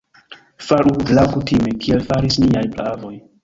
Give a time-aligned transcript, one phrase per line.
[0.67, 3.17] Faru laŭkutime, kiel faris niaj praavoj!